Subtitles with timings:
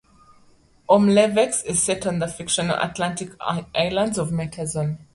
[0.89, 4.97] "Omlevex" is set on the fictional Atlantic islands of Metazon.